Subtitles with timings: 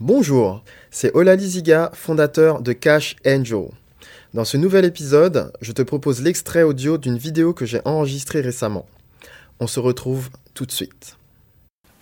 [0.00, 0.62] Bonjour,
[0.92, 3.64] c'est Olali Ziga, fondateur de Cash Angel.
[4.32, 8.86] Dans ce nouvel épisode, je te propose l'extrait audio d'une vidéo que j'ai enregistrée récemment.
[9.58, 11.16] On se retrouve tout de suite.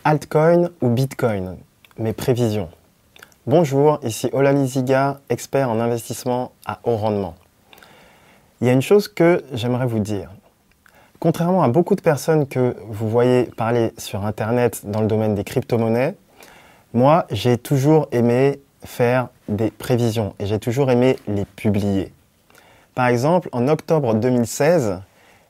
[0.04, 1.56] Altcoin ou Bitcoin?
[1.96, 2.68] Mes prévisions.
[3.46, 7.34] Bonjour, ici Olali Ziga, expert en investissement à haut rendement.
[8.60, 10.30] Il y a une chose que j'aimerais vous dire.
[11.18, 15.44] Contrairement à beaucoup de personnes que vous voyez parler sur Internet dans le domaine des
[15.44, 16.14] crypto-monnaies,
[16.94, 22.12] moi, j'ai toujours aimé faire des prévisions et j'ai toujours aimé les publier.
[22.94, 25.00] Par exemple, en octobre 2016,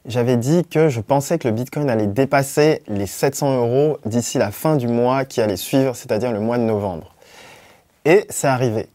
[0.06, 4.50] j'avais dit que je pensais que le Bitcoin allait dépasser les 700 euros d'ici la
[4.50, 7.14] fin du mois qui allait suivre, c'est-à-dire le mois de novembre.
[8.04, 8.88] Et c'est arrivé.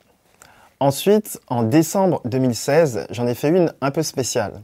[0.80, 4.61] Ensuite, en décembre 2016, j'en ai fait une un peu spéciale.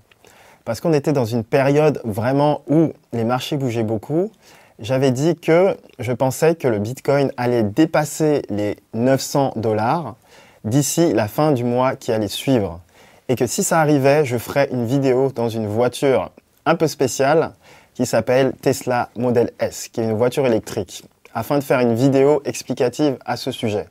[0.66, 4.32] Parce qu'on était dans une période vraiment où les marchés bougeaient beaucoup
[4.80, 10.16] j'avais dit que je pensais que le Bitcoin allait dépasser les 900 dollars
[10.64, 12.82] d'ici la fin du mois qui allait suivre.
[13.30, 16.32] Et que si ça arrivait, je ferais une vidéo dans une voiture
[16.66, 17.54] un peu spéciale
[17.94, 21.04] qui s'appelle Tesla Model S, qui est une voiture électrique,
[21.34, 23.88] afin de faire une vidéo explicative à ce sujet.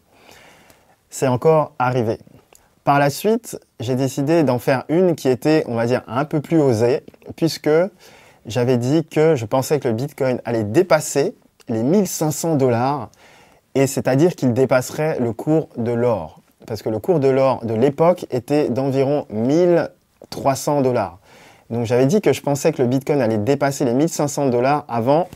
[1.10, 2.18] C'est encore arrivé.
[2.84, 6.40] Par la suite, j'ai décidé d'en faire une qui était, on va dire, un peu
[6.40, 7.02] plus osée,
[7.34, 7.70] puisque
[8.46, 11.34] j'avais dit que je pensais que le Bitcoin allait dépasser
[11.68, 13.10] les 1500 dollars,
[13.74, 16.40] et c'est-à-dire qu'il dépasserait le cours de l'or.
[16.66, 21.18] Parce que le cours de l'or de l'époque était d'environ 1300 dollars.
[21.70, 25.28] Donc j'avais dit que je pensais que le Bitcoin allait dépasser les 1500 dollars avant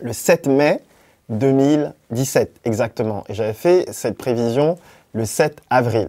[0.00, 0.80] le 7 mai
[1.28, 3.24] 2017 exactement.
[3.28, 4.76] Et j'avais fait cette prévision
[5.12, 6.08] le 7 avril.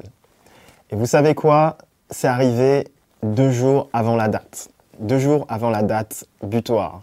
[0.91, 1.77] Et vous savez quoi?
[2.09, 2.87] C'est arrivé
[3.23, 4.69] deux jours avant la date
[4.99, 7.01] deux jours avant la date butoir.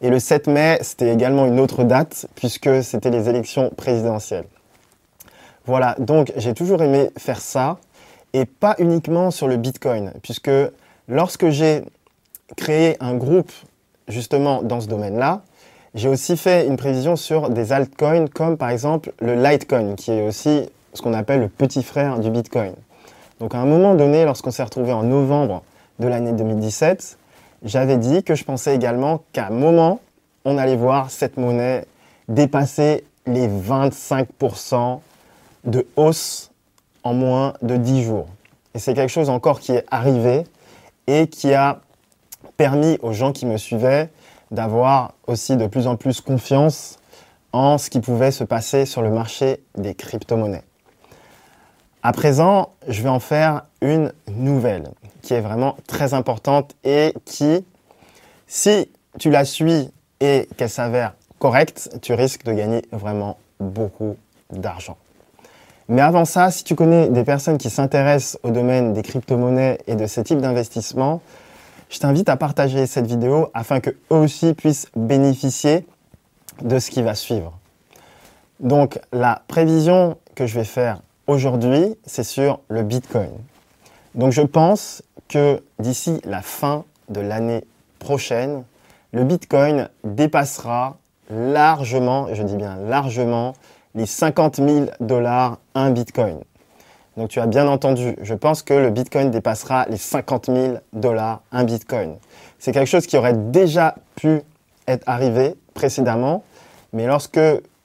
[0.00, 4.46] Et le 7 mai, c'était également une autre date, puisque c'était les élections présidentielles.
[5.66, 7.78] Voilà, donc j'ai toujours aimé faire ça,
[8.32, 10.50] et pas uniquement sur le Bitcoin, puisque
[11.08, 11.82] lorsque j'ai
[12.56, 13.52] créé un groupe
[14.08, 15.42] justement dans ce domaine-là,
[15.94, 20.26] j'ai aussi fait une prévision sur des altcoins comme par exemple le Litecoin, qui est
[20.26, 22.74] aussi ce qu'on appelle le petit frère du Bitcoin.
[23.40, 25.62] Donc à un moment donné, lorsqu'on s'est retrouvé en novembre
[25.98, 27.18] de l'année 2017,
[27.62, 30.00] j'avais dit que je pensais également qu'à un moment,
[30.44, 31.84] on allait voir cette monnaie
[32.28, 35.00] dépasser les 25%
[35.64, 36.50] de hausse
[37.02, 38.28] en moins de 10 jours.
[38.74, 40.44] Et c'est quelque chose encore qui est arrivé
[41.06, 41.80] et qui a
[42.56, 44.10] permis aux gens qui me suivaient
[44.50, 46.98] d'avoir aussi de plus en plus confiance
[47.52, 50.62] en ce qui pouvait se passer sur le marché des crypto-monnaies.
[52.02, 54.90] À présent, je vais en faire une nouvelle
[55.22, 57.64] qui est vraiment très importante et qui,
[58.46, 58.88] si
[59.18, 64.16] tu la suis et qu'elle s'avère correcte, tu risques de gagner vraiment beaucoup
[64.50, 64.96] d'argent.
[65.88, 69.96] Mais avant ça, si tu connais des personnes qui s'intéressent au domaine des crypto-monnaies et
[69.96, 71.20] de ce type d'investissement,
[71.88, 75.84] je t'invite à partager cette vidéo afin que eux aussi puissent bénéficier
[76.62, 77.58] de ce qui va suivre.
[78.60, 83.30] Donc la prévision que je vais faire aujourd'hui, c'est sur le Bitcoin.
[84.14, 87.64] Donc je pense que d'ici la fin de l'année
[88.00, 88.64] prochaine,
[89.12, 90.98] le Bitcoin dépassera
[91.30, 93.54] largement, je dis bien largement,
[93.94, 96.40] les 50 000 dollars un Bitcoin.
[97.16, 101.42] Donc tu as bien entendu, je pense que le Bitcoin dépassera les 50 000 dollars
[101.52, 102.16] un Bitcoin.
[102.58, 104.42] C'est quelque chose qui aurait déjà pu
[104.86, 106.42] être arrivé précédemment,
[106.92, 107.40] mais lorsque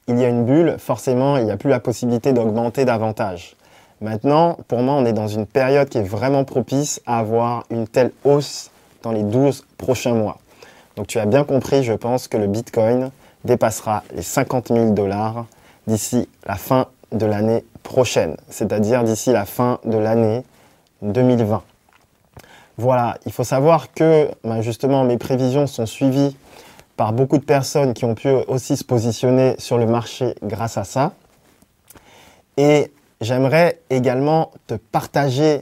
[0.08, 3.56] il y a une bulle, forcément, il n'y a plus la possibilité d'augmenter davantage.
[4.02, 7.88] Maintenant, pour moi, on est dans une période qui est vraiment propice à avoir une
[7.88, 8.72] telle hausse
[9.04, 10.38] dans les 12 prochains mois.
[10.96, 13.12] Donc tu as bien compris, je pense que le Bitcoin
[13.44, 15.46] dépassera les 50 000 dollars
[15.88, 20.44] d'ici la fin de l'année prochaine, c'est-à-dire d'ici la fin de l'année
[21.02, 21.62] 2020.
[22.78, 26.36] Voilà, il faut savoir que ben, justement mes prévisions sont suivies
[26.98, 30.84] par beaucoup de personnes qui ont pu aussi se positionner sur le marché grâce à
[30.84, 31.14] ça.
[32.58, 35.62] Et j'aimerais également te partager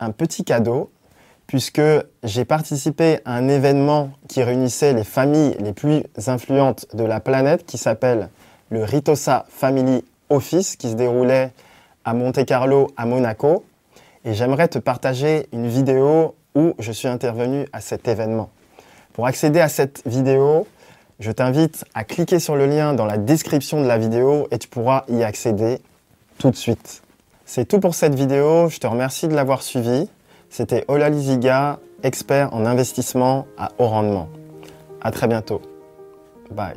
[0.00, 0.90] un petit cadeau
[1.46, 1.82] puisque
[2.22, 7.66] j'ai participé à un événement qui réunissait les familles les plus influentes de la planète
[7.66, 8.30] qui s'appelle
[8.70, 11.52] le Ritosa Family Office qui se déroulait
[12.04, 13.64] à Monte Carlo à Monaco
[14.24, 18.50] et j'aimerais te partager une vidéo où je suis intervenu à cet événement.
[19.12, 20.66] Pour accéder à cette vidéo,
[21.20, 24.68] je t'invite à cliquer sur le lien dans la description de la vidéo et tu
[24.68, 25.78] pourras y accéder
[26.38, 27.02] tout de suite.
[27.44, 30.08] C'est tout pour cette vidéo, je te remercie de l'avoir suivi.
[30.48, 34.28] C'était Ola Liziga, expert en investissement à haut rendement.
[35.00, 35.60] À très bientôt.
[36.50, 36.76] Bye.